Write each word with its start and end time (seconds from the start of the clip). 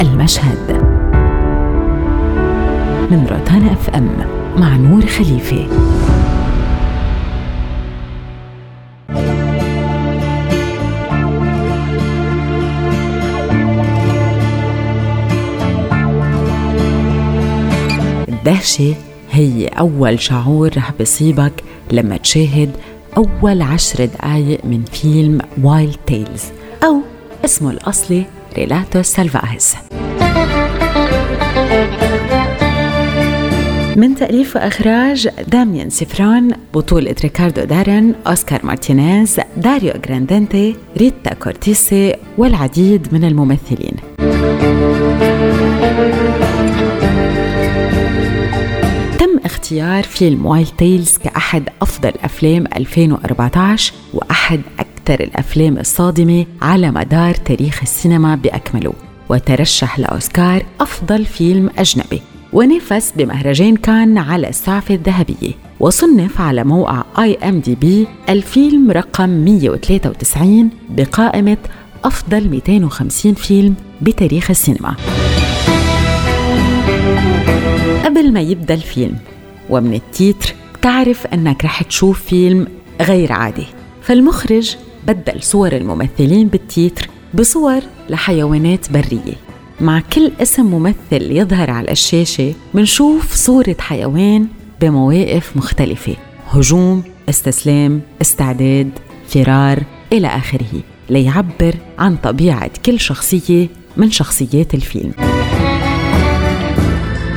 المشهد. 0.00 0.82
من 3.10 3.26
روتانا 3.30 3.72
FM 3.72 4.10
مع 4.56 4.76
نور 4.76 5.06
خليفه 5.06 5.66
الدهشة 18.28 18.94
هي 19.32 19.66
أول 19.66 20.20
شعور 20.20 20.70
رح 20.76 20.92
بيصيبك 20.98 21.52
لما 21.92 22.16
تشاهد 22.16 22.70
أول 23.16 23.62
عشر 23.62 24.04
دقايق 24.04 24.64
من 24.64 24.84
فيلم 24.84 25.40
Wild 25.62 25.96
Tales 26.06 26.44
أو 26.84 27.00
اسمه 27.44 27.70
الأصلي 27.70 28.24
Relatos 28.56 29.06
salvajes 29.06 29.76
من 33.96 34.14
تأليف 34.14 34.56
وإخراج 34.56 35.28
داميان 35.48 35.90
سيفران 35.90 36.56
بطولة 36.74 37.14
ريكاردو 37.22 37.64
دارن 37.64 38.14
أوسكار 38.26 38.66
مارتينيز 38.66 39.40
داريو 39.56 39.92
جراندنتي 40.08 40.76
ريتا 40.98 41.34
كورتيسي 41.34 42.14
والعديد 42.38 43.08
من 43.12 43.24
الممثلين. 43.24 43.94
تم 49.18 49.38
اختيار 49.44 50.02
فيلم 50.02 50.46
Wild 50.46 50.68
Tales 50.78 51.18
كأحد 51.18 51.68
أفضل 51.82 52.12
أفلام 52.24 52.64
2014 52.76 53.92
وأحد 54.14 54.60
أكثر 55.04 55.24
الأفلام 55.24 55.78
الصادمة 55.78 56.46
على 56.62 56.90
مدار 56.90 57.34
تاريخ 57.34 57.82
السينما 57.82 58.34
بأكمله 58.34 58.92
وترشح 59.28 59.98
لأوسكار 59.98 60.66
أفضل 60.80 61.24
فيلم 61.24 61.70
أجنبي. 61.78 62.22
ونافس 62.52 63.12
بمهرجان 63.16 63.76
كان 63.76 64.18
على 64.18 64.48
السعفة 64.48 64.94
الذهبية 64.94 65.52
وصنف 65.80 66.40
على 66.40 66.64
موقع 66.64 67.04
IMDb 67.18 68.06
الفيلم 68.28 68.90
رقم 68.90 69.28
193 69.28 70.70
بقائمة 70.90 71.58
أفضل 72.04 72.48
250 72.48 73.34
فيلم 73.34 73.74
بتاريخ 74.02 74.50
السينما. 74.50 74.94
قبل 78.04 78.32
ما 78.32 78.40
يبدأ 78.40 78.74
الفيلم 78.74 79.16
ومن 79.70 79.94
التيتر 79.94 80.54
بتعرف 80.78 81.26
أنك 81.26 81.64
رح 81.64 81.82
تشوف 81.82 82.22
فيلم 82.22 82.66
غير 83.00 83.32
عادي. 83.32 83.66
فالمخرج 84.02 84.76
بدل 85.06 85.42
صور 85.42 85.72
الممثلين 85.72 86.48
بالتيتر 86.48 87.08
بصور 87.34 87.80
لحيوانات 88.10 88.92
برية. 88.92 89.34
مع 89.80 90.02
كل 90.12 90.32
اسم 90.42 90.66
ممثل 90.66 91.32
يظهر 91.32 91.70
على 91.70 91.90
الشاشة 91.90 92.54
منشوف 92.74 93.34
صورة 93.34 93.76
حيوان 93.78 94.46
بمواقف 94.80 95.56
مختلفة. 95.56 96.16
هجوم، 96.50 97.02
استسلام، 97.28 98.00
استعداد، 98.22 98.90
فرار 99.28 99.82
إلى 100.12 100.26
آخره. 100.26 100.82
ليعبر 101.10 101.74
عن 101.98 102.16
طبيعة 102.16 102.70
كل 102.86 103.00
شخصية 103.00 103.68
من 103.96 104.10
شخصيات 104.10 104.74
الفيلم. 104.74 105.12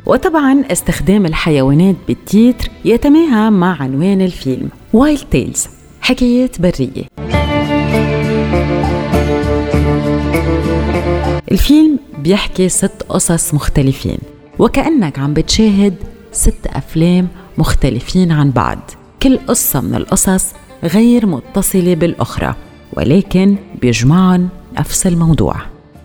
وطبعا 0.06 0.64
استخدام 0.72 1.26
الحيوانات 1.26 1.95
بالتيتر 2.08 2.70
يتماهى 2.86 3.50
مع 3.50 3.82
عنوان 3.82 4.22
الفيلم. 4.22 4.70
Wild 4.94 5.20
Tales 5.31 5.67
حكايات 6.02 6.62
برية. 6.62 7.27
الفيلم 11.58 12.00
بيحكي 12.19 12.69
ست 12.69 13.03
قصص 13.09 13.53
مختلفين 13.53 14.17
وكأنك 14.59 15.19
عم 15.19 15.33
بتشاهد 15.33 15.95
ست 16.31 16.67
أفلام 16.67 17.27
مختلفين 17.58 18.32
عن 18.32 18.52
بعض. 18.52 18.80
كل 19.23 19.37
قصة 19.37 19.82
من 19.82 19.95
القصص 19.95 20.45
غير 20.83 21.26
متصلة 21.26 21.95
بالأخرى 21.95 22.55
ولكن 22.93 23.55
بيجمعهم 23.82 24.49
نفس 24.80 25.08
الموضوع. 25.08 25.55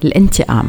الانتقام. 0.05 0.67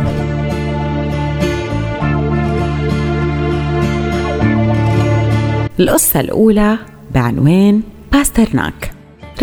القصة 5.80 6.20
الأولى 6.20 6.78
بعنوان 7.14 7.82
باسترناك. 8.12 8.93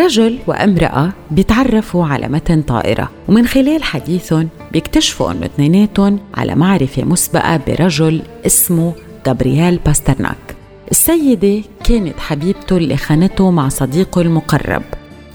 رجل 0.00 0.38
وامرأة 0.46 1.12
بيتعرفوا 1.30 2.06
على 2.06 2.28
متن 2.28 2.62
طائرة 2.62 3.10
ومن 3.28 3.46
خلال 3.46 3.82
حديثهم 3.82 4.48
بيكتشفوا 4.72 5.32
أنه 5.32 5.46
اثنيناتهم 5.46 6.18
على 6.34 6.54
معرفة 6.54 7.04
مسبقة 7.04 7.60
برجل 7.66 8.22
اسمه 8.46 8.92
جابرييل 9.26 9.78
باسترناك. 9.86 10.56
السيدة 10.90 11.62
كانت 11.84 12.18
حبيبته 12.18 12.76
اللي 12.76 12.96
خانته 12.96 13.50
مع 13.50 13.68
صديقه 13.68 14.20
المقرب 14.20 14.82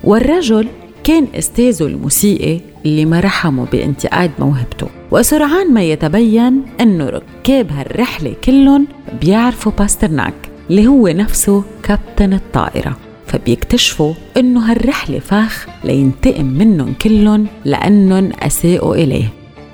والرجل 0.03 0.67
كان 1.03 1.27
أستاذه 1.35 1.83
الموسيقي 1.83 2.59
اللي 2.85 3.05
ما 3.05 3.19
رحمه 3.19 3.65
بانتقاد 3.65 4.31
موهبته. 4.39 4.87
وسرعان 5.11 5.73
ما 5.73 5.83
يتبين 5.83 6.61
إنه 6.81 7.09
ركاب 7.09 7.71
هالرحلة 7.71 8.35
كلهم 8.43 8.87
بيعرفوا 9.21 9.71
باسترناك 9.71 10.33
اللي 10.69 10.87
هو 10.87 11.07
نفسه 11.07 11.63
كابتن 11.83 12.33
الطائرة. 12.33 13.04
فبيكتشفوا 13.35 14.13
إنه 14.37 14.71
هالرحلة 14.71 15.19
فاخ 15.19 15.67
لينتقم 15.83 16.45
منهم 16.45 16.93
كلهم 16.93 17.47
لأنهم 17.65 18.31
أساءوا 18.39 18.95
إليه. 18.95 19.29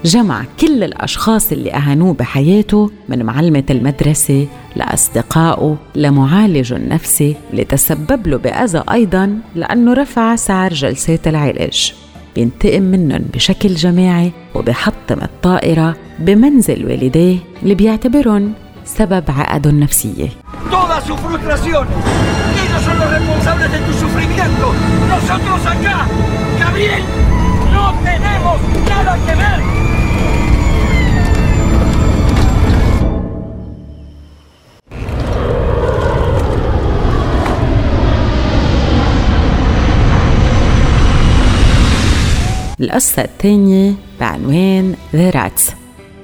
جمع 0.05 0.43
كل 0.59 0.83
الأشخاص 0.83 1.51
اللي 1.51 1.73
أهانوه 1.73 2.13
بحياته 2.13 2.91
من 3.09 3.23
معلمة 3.23 3.63
المدرسة 3.69 4.47
لأصدقائه 4.75 5.77
لمعالج 5.95 6.73
النفسي 6.73 7.35
اللي 7.51 7.63
تسبب 7.63 8.27
له 8.27 8.37
بأذى 8.37 8.83
أيضا 8.91 9.39
لأنه 9.55 9.93
رفع 9.93 10.35
سعر 10.35 10.73
جلسات 10.73 11.27
العلاج. 11.27 11.93
بينتقم 12.35 12.83
منهم 12.83 13.21
بشكل 13.33 13.75
جماعي 13.75 14.31
وبحطم 14.55 15.21
الطائرة 15.21 15.95
بمنزل 16.19 16.85
والديه 16.85 17.37
اللي 17.63 17.75
بيعتبرهم 17.75 18.53
سبب 18.85 19.23
عقده 19.29 19.69
النفسية. 19.69 20.29
Nosotros 25.09 25.65
acá, 25.65 26.07
Gabriel, 26.59 27.03
no 27.71 27.93
tenemos 28.03 28.59
nada 28.89 29.17
que 29.25 29.35
ver. 29.35 29.61
القصة 42.79 43.21
الثانية 43.21 43.93
بعنوان 44.19 44.95
ذا 45.15 45.29
راتس 45.29 45.71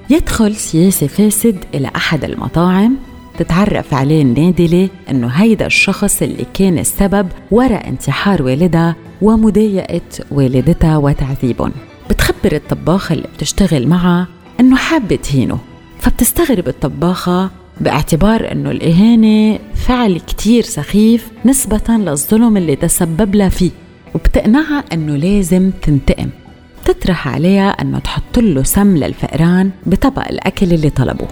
يدخل 0.09 0.55
سياسي 0.55 1.07
فاسد 1.07 1.65
إلى 1.73 1.91
أحد 1.95 2.23
المطاعم 2.23 2.97
تتعرف 3.37 3.93
عليه 3.93 4.21
النادلة 4.21 4.89
إنه 5.09 5.27
هيدا 5.27 5.65
الشخص 5.65 6.21
اللي 6.21 6.45
كان 6.53 6.79
السبب 6.79 7.27
وراء 7.51 7.89
انتحار 7.89 8.43
والدها 8.43 8.95
ومضايقة 9.21 10.01
والدتها 10.31 10.97
وتعذيبهم. 10.97 11.71
بتخبر 12.09 12.55
الطباخة 12.55 13.13
اللي 13.13 13.27
بتشتغل 13.35 13.87
معها 13.87 14.27
إنه 14.59 14.75
حابة 14.75 15.15
تهينه 15.15 15.59
فبتستغرب 15.99 16.67
الطباخة 16.67 17.49
باعتبار 17.81 18.51
إنه 18.51 18.71
الإهانة 18.71 19.59
فعل 19.75 20.19
كتير 20.19 20.63
سخيف 20.63 21.31
نسبة 21.45 21.81
للظلم 21.89 22.57
اللي 22.57 22.75
تسبب 22.75 23.35
لها 23.35 23.49
فيه 23.49 23.71
وبتقنعها 24.15 24.83
إنه 24.93 25.15
لازم 25.15 25.71
تنتقم. 25.81 26.29
بتطرح 26.83 27.27
عليها 27.27 27.69
أنه 27.69 27.99
تحط 27.99 28.39
له 28.39 28.63
سم 28.63 28.97
للفئران 28.97 29.71
بطبق 29.85 30.27
الأكل 30.27 30.73
اللي 30.73 30.89
طلبه. 30.89 31.27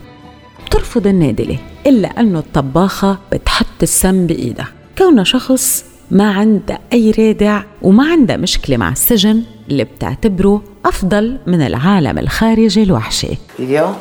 بترفض 0.66 1.08
النادلة. 1.08 1.58
إلا 1.88 2.08
أنه 2.20 2.40
الطباخة 2.40 3.18
بتحط 3.32 3.84
السم 3.84 4.28
بإيدها 4.28 4.68
كونه 4.98 5.24
شخص 5.24 5.86
ما 6.12 6.32
عنده 6.32 6.80
أي 6.94 7.12
رادع 7.12 7.64
وما 7.82 8.12
عنده 8.12 8.38
مشكلة 8.38 8.78
مع 8.78 8.90
السجن 8.90 9.44
اللي 9.70 9.84
بتعتبره 9.84 10.64
أفضل 10.86 11.38
من 11.48 11.62
العالم 11.62 12.18
الخارجي 12.20 12.84
الوحشي 12.84 13.38
فيديو؟ 13.58 13.94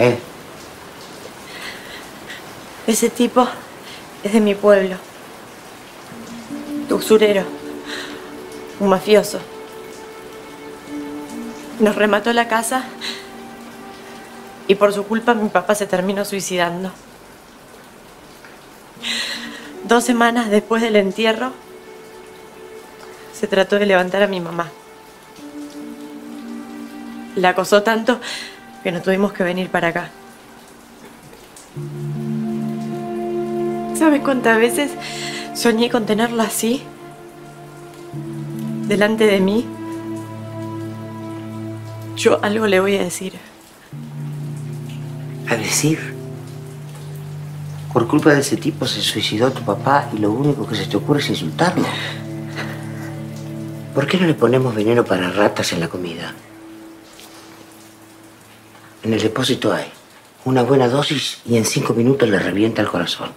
إيه 0.00 0.18
Ese 2.88 3.08
tipo 3.08 3.42
es 4.24 4.32
de 4.32 4.40
mi 4.40 4.54
pueblo. 4.56 4.96
Usurero. 6.90 7.44
Un 8.80 8.88
mafioso. 8.88 9.38
Nos 11.78 11.94
remató 11.94 12.32
la 12.32 12.48
casa 12.48 12.78
y 14.70 14.76
por 14.76 14.92
su 14.92 15.02
culpa 15.04 15.34
mi 15.34 15.48
papá 15.48 15.74
se 15.74 15.84
terminó 15.84 16.24
suicidando. 16.24 16.92
Dos 19.82 20.04
semanas 20.04 20.48
después 20.48 20.80
del 20.80 20.94
entierro, 20.94 21.50
se 23.32 23.48
trató 23.48 23.80
de 23.80 23.86
levantar 23.86 24.22
a 24.22 24.28
mi 24.28 24.38
mamá. 24.38 24.68
le 27.34 27.48
acosó 27.48 27.82
tanto 27.82 28.20
que 28.84 28.92
nos 28.92 29.02
tuvimos 29.02 29.32
que 29.32 29.42
venir 29.42 29.70
para 29.70 29.88
acá. 29.88 30.10
¿Sabes 33.98 34.20
cuántas 34.20 34.56
veces 34.56 34.92
soñé 35.52 35.90
con 35.90 36.06
tenerlo 36.06 36.44
así? 36.44 36.84
Delante 38.86 39.26
de 39.26 39.40
mí. 39.40 39.66
Yo 42.14 42.38
algo 42.44 42.68
le 42.68 42.78
voy 42.78 42.96
a 42.96 43.02
decir 43.02 43.49
¿A 45.49 45.55
decir? 45.55 46.15
Por 47.93 48.07
culpa 48.07 48.33
de 48.33 48.41
ese 48.41 48.57
tipo 48.57 48.85
se 48.85 49.01
suicidó 49.01 49.51
tu 49.51 49.61
papá 49.63 50.09
y 50.13 50.17
lo 50.17 50.31
único 50.31 50.67
que 50.67 50.75
se 50.75 50.85
te 50.85 50.97
ocurre 50.97 51.19
es 51.21 51.29
insultarlo. 51.29 51.85
¿Por 53.93 54.07
qué 54.07 54.17
no 54.17 54.27
le 54.27 54.33
ponemos 54.33 54.75
veneno 54.75 55.05
para 55.05 55.31
ratas 55.31 55.71
en 55.71 55.79
la 55.79 55.87
comida? 55.87 56.33
En 59.03 59.13
el 59.13 59.21
depósito 59.21 59.71
hay 59.71 59.85
una 60.43 60.63
buena 60.63 60.89
dosis 60.89 61.39
y 61.45 61.57
en 61.57 61.65
cinco 61.65 61.93
minutos 61.93 62.27
le 62.27 62.39
revienta 62.39 62.81
el 62.81 62.89
corazón. 62.89 63.29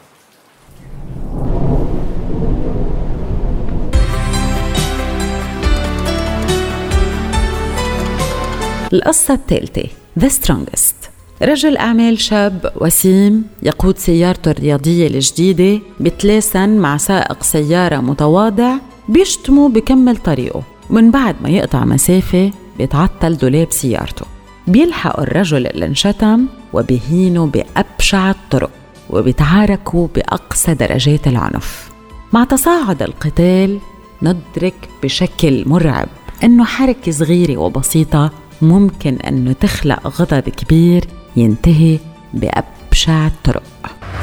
القصة 8.92 9.34
الثالثة 9.34 9.88
The 10.16 10.30
Strongest 10.30 11.01
رجل 11.43 11.77
أعمال 11.77 12.19
شاب 12.19 12.71
وسيم 12.81 13.43
يقود 13.63 13.97
سيارته 13.97 14.51
الرياضية 14.51 15.07
الجديدة 15.07 15.81
بتلاسن 15.99 16.69
مع 16.69 16.97
سائق 16.97 17.43
سيارة 17.43 17.97
متواضع 17.97 18.75
بيشتمه 19.09 19.69
بكمل 19.69 20.17
طريقه. 20.17 20.63
ومن 20.89 21.11
بعد 21.11 21.35
ما 21.41 21.49
يقطع 21.49 21.85
مسافة 21.85 22.51
بيتعطل 22.77 23.37
دولاب 23.37 23.71
سيارته. 23.71 24.25
بيلحقوا 24.67 25.23
الرجل 25.23 25.67
اللي 25.67 25.85
انشتم 25.85 26.45
وبيهينوا 26.73 27.47
بأبشع 27.47 28.29
الطرق 28.29 28.71
وبيتعاركوا 29.09 30.07
بأقصى 30.15 30.73
درجات 30.73 31.27
العنف. 31.27 31.91
مع 32.33 32.43
تصاعد 32.43 33.01
القتال 33.03 33.79
ندرك 34.21 34.89
بشكل 35.03 35.63
مرعب 35.69 36.07
أنه 36.43 36.65
حركة 36.65 37.11
صغيرة 37.11 37.57
وبسيطة 37.57 38.31
ممكن 38.61 39.15
أنه 39.15 39.53
تخلق 39.53 40.07
غضب 40.07 40.49
كبير 40.49 41.07
ينتهي 41.37 41.99
بأبشع 42.33 43.27
الطرق. 43.27 43.63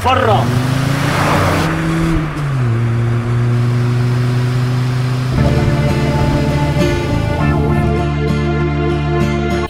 فرّا 0.01 0.45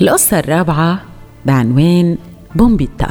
القصة 0.01 0.39
الرابعة 0.39 1.01
بعنوان 1.45 2.17
بومبيتا. 2.55 3.07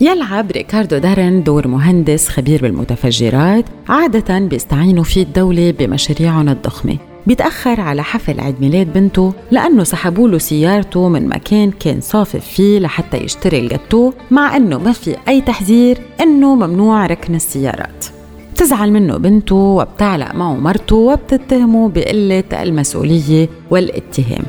يلعب 0.00 0.50
ريكاردو 0.50 0.98
دارن 0.98 1.42
دور 1.42 1.68
مهندس 1.68 2.28
خبير 2.28 2.62
بالمتفجرات 2.62 3.64
عادة 3.88 4.38
بيستعينوا 4.38 5.04
فيه 5.04 5.22
الدولة 5.22 5.74
بمشاريعهم 5.78 6.48
الضخمة. 6.48 6.96
بيتأخر 7.28 7.80
على 7.80 8.02
حفل 8.02 8.40
عيد 8.40 8.60
ميلاد 8.60 8.92
بنته 8.92 9.32
لأنه 9.50 9.84
سحبوا 9.84 10.28
له 10.28 10.38
سيارته 10.38 11.08
من 11.08 11.28
مكان 11.28 11.70
كان 11.70 12.00
صافف 12.00 12.44
فيه 12.46 12.78
لحتى 12.78 13.16
يشتري 13.16 13.58
الجاتو 13.58 14.12
مع 14.30 14.56
أنه 14.56 14.78
ما 14.78 14.92
في 14.92 15.16
أي 15.28 15.40
تحذير 15.40 15.98
أنه 16.20 16.54
ممنوع 16.54 17.06
ركن 17.06 17.34
السيارات. 17.34 18.04
بتزعل 18.52 18.92
منه 18.92 19.16
بنته 19.16 19.54
وبتعلق 19.54 20.34
معه 20.34 20.54
مرته 20.54 20.96
وبتتهمه 20.96 21.88
بقلة 21.88 22.62
المسؤولية 22.62 23.48
والاتهام. 23.70 24.44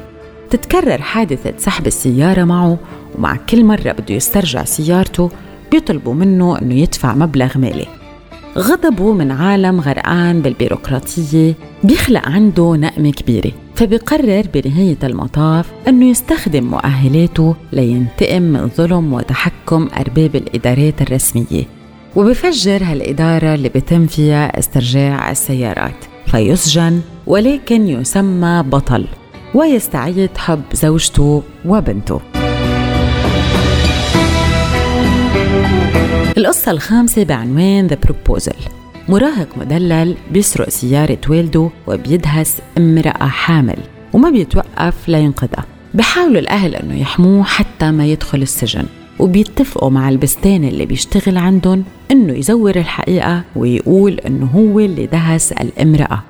تتكرر 0.49 1.01
حادثة 1.01 1.53
سحب 1.57 1.87
السيارة 1.87 2.43
معه 2.43 2.77
ومع 3.17 3.35
كل 3.35 3.65
مرة 3.65 3.91
بده 3.91 4.15
يسترجع 4.15 4.63
سيارته 4.63 5.29
بيطلبوا 5.71 6.13
منه 6.13 6.61
أنه 6.61 6.73
يدفع 6.73 7.15
مبلغ 7.15 7.57
مالي. 7.57 7.98
غضبه 8.57 9.13
من 9.13 9.31
عالم 9.31 9.81
غرقان 9.81 10.41
بالبيروقراطية 10.41 11.53
بيخلق 11.83 12.27
عنده 12.27 12.75
نقمة 12.75 13.11
كبيرة. 13.11 13.51
فبيقرر 13.75 14.43
بنهاية 14.53 14.97
المطاف 15.03 15.71
أنه 15.87 16.05
يستخدم 16.05 16.63
مؤهلاته 16.63 17.55
لينتقم 17.71 18.41
من 18.41 18.69
ظلم 18.77 19.13
وتحكم 19.13 19.87
أرباب 19.99 20.35
الإدارات 20.35 21.01
الرسمية. 21.01 21.63
وبفجر 22.15 22.83
هالإدارة 22.83 23.55
اللي 23.55 23.69
بتم 23.69 24.07
فيها 24.07 24.59
استرجاع 24.59 25.31
السيارات. 25.31 26.05
فيسجن 26.27 27.01
ولكن 27.27 27.87
يسمى 27.87 28.63
بطل 28.67 29.05
ويستعيد 29.55 30.37
حب 30.37 30.61
زوجته 30.73 31.43
وبنته. 31.65 32.19
القصة 36.39 36.71
الخامسة 36.71 37.23
بعنوان 37.23 37.87
ذا 37.87 37.97
بروبوزل 38.03 38.55
مراهق 39.09 39.57
مدلل 39.57 40.15
بيسرق 40.31 40.69
سيارة 40.69 41.17
والده 41.29 41.69
وبيدهس 41.87 42.57
امرأة 42.77 43.27
حامل 43.27 43.77
وما 44.13 44.29
بيتوقف 44.29 45.09
لينقذها. 45.09 45.65
بحاولوا 45.93 46.39
الأهل 46.39 46.75
أنه 46.75 47.01
يحموه 47.01 47.43
حتى 47.43 47.91
ما 47.91 48.05
يدخل 48.05 48.41
السجن. 48.41 48.85
وبيتفقوا 49.19 49.89
مع 49.89 50.09
البستان 50.09 50.63
اللي 50.63 50.85
بيشتغل 50.85 51.37
عندهم 51.37 51.83
أنه 52.11 52.33
يزور 52.33 52.75
الحقيقة 52.75 53.43
ويقول 53.55 54.19
أنه 54.19 54.45
هو 54.45 54.79
اللي 54.79 55.05
دهس 55.05 55.51
الامرأة. 55.51 56.23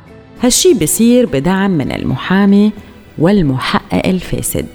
هالشي 0.44 0.74
بصير 0.74 1.26
بدعم 1.26 1.72
من 1.72 1.92
المحامي 1.92 2.72
والمحقق 3.18 4.08
الفاسد. 4.08 4.68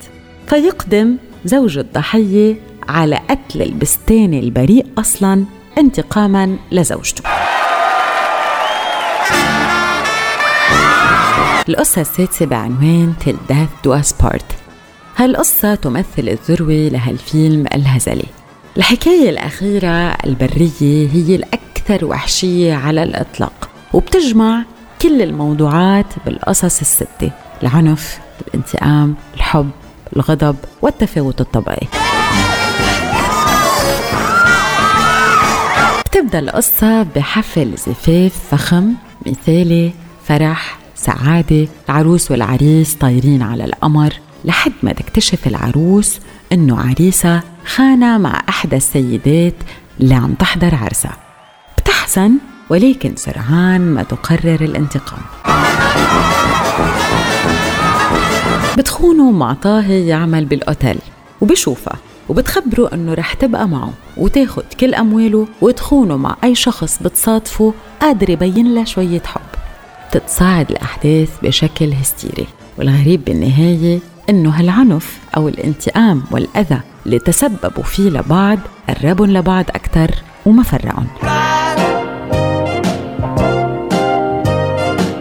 فيقدم 0.46 1.16
زوج 1.44 1.78
الضحية 1.78 2.56
على 2.88 3.16
قتل 3.30 3.62
البستاني 3.62 4.40
البريء 4.40 4.86
أصلا 4.98 5.44
انتقاما 5.78 6.56
لزوجته. 6.72 7.22
القصة 11.68 12.00
السادسة 12.00 12.46
بعنوان 12.46 13.14
Till 13.20 13.36
Death 13.48 13.68
Do 13.84 14.02
Us 14.02 14.16
Part 14.16 14.44
هالقصة 15.16 15.74
تمثل 15.74 16.06
الذروة 16.18 16.88
لهالفيلم 16.88 17.66
الهزلي. 17.74 18.26
الحكاية 18.76 19.30
الأخيرة 19.30 20.16
البرية 20.26 21.08
هي 21.12 21.36
الأكثر 21.36 22.04
وحشية 22.04 22.74
على 22.74 23.02
الإطلاق 23.02 23.68
وبتجمع 23.92 24.64
كل 25.02 25.22
الموضوعات 25.22 26.06
بالقصص 26.26 26.80
الستة 26.80 27.30
العنف 27.62 28.18
الانتقام 28.48 29.14
الحب 29.34 29.70
الغضب 30.16 30.56
والتفاوت 30.82 31.40
الطبيعي. 31.40 32.03
بتبدأ 36.14 36.38
القصة 36.38 37.02
بحفل 37.02 37.76
زفاف 37.76 38.32
فخم 38.50 38.92
مثالي 39.26 39.92
فرح 40.24 40.78
سعادة 40.94 41.68
العروس 41.88 42.30
والعريس 42.30 42.94
طايرين 42.94 43.42
على 43.42 43.64
القمر 43.64 44.14
لحد 44.44 44.72
ما 44.82 44.92
تكتشف 44.92 45.46
العروس 45.46 46.20
إنه 46.52 46.80
عريسها 46.80 47.42
خانة 47.66 48.18
مع 48.18 48.42
أحدى 48.48 48.76
السيدات 48.76 49.54
اللي 50.00 50.14
عم 50.14 50.34
تحضر 50.34 50.74
عرسها. 50.74 51.16
بتحزن 51.78 52.32
ولكن 52.70 53.16
سرعان 53.16 53.80
ما 53.80 54.02
تقرر 54.02 54.60
الانتقام. 54.60 55.22
بتخونه 58.78 59.30
مع 59.30 59.52
طاهي 59.52 60.06
يعمل 60.06 60.44
بالأوتيل 60.44 60.98
وبشوفها 61.40 61.96
وبتخبره 62.28 62.90
إنه 62.94 63.14
رح 63.14 63.34
تبقى 63.34 63.68
معه 63.68 63.92
وتاخد 64.16 64.64
كل 64.80 64.94
أمواله 64.94 65.46
وتخونه 65.60 66.16
مع 66.16 66.36
أي 66.44 66.54
شخص 66.54 67.02
بتصادفه 67.02 67.74
قادر 68.00 68.30
يبين 68.30 68.74
لها 68.74 68.84
شوية 68.84 69.22
حب. 69.26 69.40
تتصاعد 70.12 70.70
الأحداث 70.70 71.30
بشكل 71.42 71.92
هستيري 71.92 72.46
والغريب 72.78 73.24
بالنهاية 73.24 73.98
إنه 74.30 74.50
هالعنف 74.50 75.18
أو 75.36 75.48
الانتقام 75.48 76.22
والأذى 76.30 76.80
اللي 77.06 77.18
تسببوا 77.18 77.82
فيه 77.82 78.10
لبعض 78.10 78.58
قربهم 78.88 79.30
لبعض 79.30 79.64
أكثر 79.70 80.10
وما 80.46 80.62
فرقهم. 80.62 81.06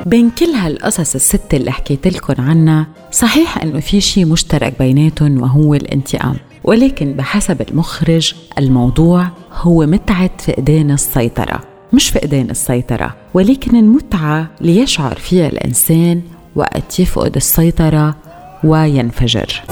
بين 0.05 0.29
كل 0.29 0.45
هالقصص 0.45 1.15
الستة 1.15 1.55
اللي 1.55 1.71
حكيت 1.71 2.07
لكم 2.07 2.43
عنها 2.43 2.87
صحيح 3.11 3.57
إنه 3.63 3.79
في 3.79 4.01
شيء 4.01 4.25
مشترك 4.25 4.73
بيناتهم 4.79 5.41
وهو 5.41 5.73
الانتقام. 5.73 6.35
ولكن 6.63 7.13
بحسب 7.13 7.61
المخرج 7.69 8.33
الموضوع 8.57 9.27
هو 9.53 9.85
متعة 9.85 10.37
فقدان 10.37 10.91
السيطرة 10.91 11.59
مش 11.93 12.09
فقدان 12.09 12.49
السيطرة 12.49 13.15
ولكن 13.33 13.75
المتعة 13.75 14.47
ليشعر 14.61 15.15
فيها 15.15 15.47
الإنسان 15.47 16.21
وقت 16.55 16.99
يفقد 16.99 17.35
السيطرة 17.35 18.15
وينفجر. 18.63 19.63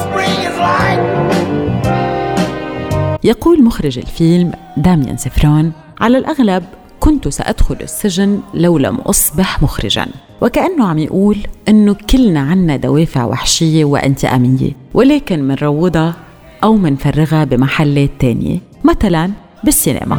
يقول 3.24 3.64
مخرج 3.64 3.98
الفيلم 3.98 4.52
داميان 4.78 5.18
سفران 5.18 5.72
على 6.02 6.18
الأغلب 6.18 6.64
كنت 7.00 7.28
سأدخل 7.28 7.78
السجن 7.82 8.40
لو 8.54 8.78
لم 8.78 8.96
أصبح 8.96 9.64
مخرجا. 9.64 10.08
وكأنه 10.42 10.88
عم 10.88 10.98
يقول 10.98 11.38
إنه 11.68 11.96
كلنا 12.10 12.40
عنا 12.40 12.76
دوافع 12.76 13.26
وحشية 13.26 13.86
وانتقامية 13.86 14.72
ولكن 14.94 15.44
منروضها 15.44 16.16
أو 16.64 16.76
منفرغها 16.76 17.44
بمحلات 17.44 18.10
تانية 18.20 18.60
مثلا 18.84 19.32
بالسينما 19.64 20.18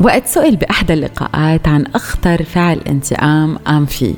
وقت 0.00 0.26
سئل 0.26 0.56
بأحدى 0.56 0.92
اللقاءات 0.92 1.68
عن 1.68 1.84
أخطر 1.94 2.42
فعل 2.42 2.78
انتقام 2.88 3.56
قام 3.56 3.86
فيه 3.86 4.14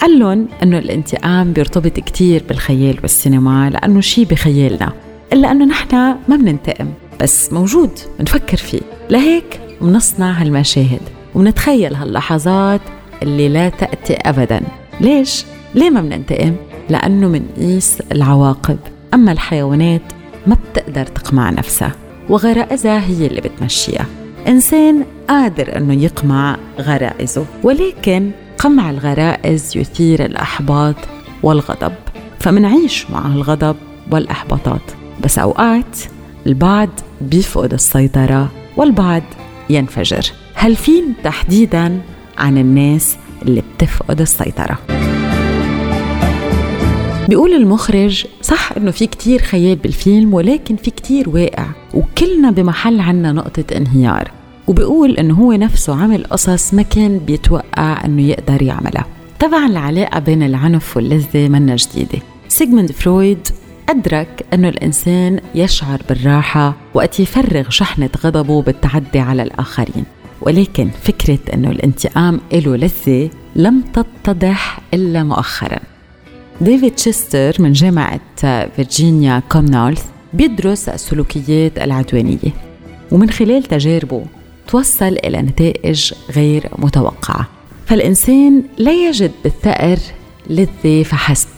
قال 0.00 0.18
لهم 0.18 0.48
إنه 0.62 0.78
الانتقام 0.78 1.52
بيرتبط 1.52 1.92
كتير 1.92 2.44
بالخيال 2.48 2.98
والسينما 3.02 3.70
لأنه 3.70 4.00
شي 4.00 4.24
بخيالنا 4.24 4.92
إلا 5.32 5.50
أنه 5.50 5.64
نحن 5.64 5.96
ما 6.28 6.36
بننتقم 6.36 6.88
بس 7.20 7.52
موجود 7.52 7.90
بنفكر 8.18 8.56
فيه 8.56 8.80
لهيك 9.10 9.60
بنصنع 9.80 10.32
هالمشاهد 10.32 11.00
وبنتخيل 11.34 11.94
هاللحظات 11.94 12.80
اللي 13.22 13.48
لا 13.48 13.68
تأتي 13.68 14.14
أبدا 14.14 14.60
ليش؟ 15.00 15.44
ليه 15.74 15.90
ما 15.90 16.00
بننتقم؟ 16.00 16.56
لأنه 16.90 17.28
منقيس 17.28 18.02
العواقب. 18.12 18.78
أما 19.14 19.32
الحيوانات 19.32 20.02
ما 20.46 20.56
بتقدر 20.70 21.06
تقمع 21.06 21.50
نفسها 21.50 21.92
وغرائزها 22.28 23.00
هي 23.06 23.26
اللي 23.26 23.40
بتمشيها. 23.40 24.06
إنسان 24.48 25.04
قادر 25.28 25.76
أنه 25.76 25.94
يقمع 25.94 26.56
غرائزه 26.80 27.44
ولكن 27.62 28.30
قمع 28.58 28.90
الغرائز 28.90 29.76
يثير 29.76 30.24
الأحباط 30.24 30.96
والغضب. 31.42 31.92
فمنعيش 32.40 33.10
مع 33.10 33.26
الغضب 33.26 33.76
والإحباطات. 34.10 34.80
بس 35.24 35.38
أوقات 35.38 35.98
البعض 36.46 36.88
بيفقد 37.20 37.72
السيطرة 37.72 38.50
والبعض 38.76 39.22
ينفجر. 39.70 40.32
هالفيلم 40.56 41.14
تحديدا 41.24 42.00
عن 42.38 42.58
الناس 42.58 43.16
اللي 43.42 43.62
بتفقد 43.76 44.20
السيطرة؟ 44.20 45.07
بيقول 47.28 47.54
المخرج 47.54 48.26
صح 48.42 48.72
إنه 48.76 48.90
في 48.90 49.06
كتير 49.06 49.42
خيال 49.42 49.76
بالفيلم 49.76 50.34
ولكن 50.34 50.76
في 50.76 50.90
كتير 50.90 51.28
واقع 51.28 51.66
وكلنا 51.94 52.50
بمحل 52.50 53.00
عنا 53.00 53.32
نقطة 53.32 53.64
انهيار. 53.76 54.30
وبيقول 54.66 55.16
إنه 55.16 55.34
هو 55.34 55.52
نفسه 55.52 55.94
عمل 55.96 56.24
قصص 56.24 56.74
ما 56.74 56.82
كان 56.82 57.18
بيتوقع 57.18 58.04
إنه 58.04 58.22
يقدر 58.22 58.62
يعملها. 58.62 59.06
طبعا 59.40 59.66
العلاقة 59.66 60.18
بين 60.18 60.42
العنف 60.42 60.96
واللذة 60.96 61.48
منا 61.48 61.76
جديدة. 61.76 62.18
سيغموند 62.48 62.92
فرويد 62.92 63.48
أدرك 63.88 64.46
أنه 64.52 64.68
الإنسان 64.68 65.40
يشعر 65.54 66.02
بالراحة 66.08 66.76
وقت 66.94 67.20
يفرغ 67.20 67.70
شحنة 67.70 68.10
غضبه 68.24 68.62
بالتعدي 68.62 69.18
على 69.18 69.42
الآخرين. 69.42 70.04
ولكن 70.40 70.90
فكرة 71.02 71.38
أنه 71.54 71.70
الانتقام 71.70 72.40
له 72.52 72.76
لذة 72.76 73.30
لم 73.56 73.80
تتضح 73.80 74.80
إلا 74.94 75.22
مؤخراً. 75.22 75.97
ديفيد 76.60 76.94
تشستر 76.94 77.56
من 77.58 77.72
جامعة 77.72 78.20
فيرجينيا 78.76 79.42
كومنولث 79.48 80.04
بيدرس 80.32 80.88
السلوكيات 80.88 81.78
العدوانية 81.78 82.52
ومن 83.12 83.30
خلال 83.30 83.62
تجاربه 83.62 84.24
توصل 84.68 85.16
إلى 85.24 85.42
نتائج 85.42 86.12
غير 86.36 86.70
متوقعة. 86.78 87.48
فالإنسان 87.86 88.62
لا 88.78 89.08
يجد 89.08 89.30
بالثأر 89.44 89.98
لذة 90.50 91.02
فحسب 91.02 91.48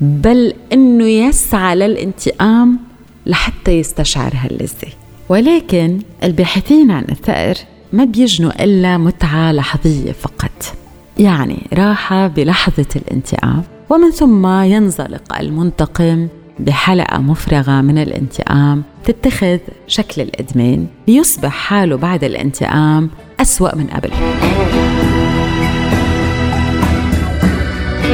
بل 0.00 0.54
أنه 0.72 1.04
يسعى 1.04 1.76
للانتقام 1.76 2.78
لحتى 3.26 3.70
يستشعر 3.70 4.32
هاللذة. 4.34 4.88
ولكن 5.28 5.98
الباحثين 6.24 6.90
عن 6.90 7.04
الثأر 7.10 7.54
ما 7.92 8.04
بيجنوا 8.04 8.64
إلا 8.64 8.98
متعة 8.98 9.52
لحظية 9.52 10.12
فقط. 10.12 10.74
يعني 11.18 11.66
راحة 11.72 12.26
بلحظة 12.26 12.86
الانتقام. 12.96 13.62
ومن 13.90 14.10
ثم 14.10 14.46
ينزلق 14.46 15.38
المنتقم 15.40 16.28
بحلقة 16.58 17.18
مفرغة 17.18 17.80
من 17.80 17.98
الانتقام 17.98 18.82
تتخذ 19.04 19.58
شكل 19.86 20.22
الإدمان 20.22 20.86
ليصبح 21.08 21.52
حاله 21.52 21.96
بعد 21.96 22.24
الانتقام 22.24 23.10
أسوأ 23.40 23.74
من 23.74 23.86
قبل. 23.86 24.10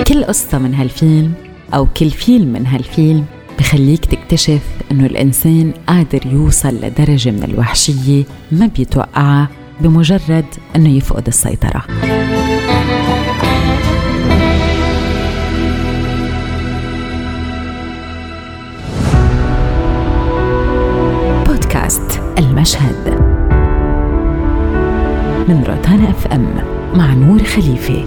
كل 0.09 0.25
قصة 0.25 0.59
من 0.59 0.75
هالفيلم 0.75 1.33
أو 1.75 1.87
كل 1.97 2.11
فيلم 2.11 2.52
من 2.52 2.67
هالفيلم 2.67 3.25
بخليك 3.59 4.05
تكتشف 4.05 4.62
إنه 4.91 5.07
الإنسان 5.07 5.73
قادر 5.87 6.26
يوصل 6.26 6.75
لدرجة 6.75 7.31
من 7.31 7.43
الوحشية 7.43 8.25
ما 8.52 8.67
بيتوقعها 8.67 9.49
بمجرد 9.81 10.45
إنه 10.76 10.97
يفقد 10.97 11.26
السيطرة. 11.26 11.85
المشهد. 22.38 23.22
من 25.48 25.64
روتانا 25.68 26.10
أف 26.10 26.26
أم 26.26 26.46
مع 26.94 27.14
نور 27.14 27.38
خليفة. 27.38 28.04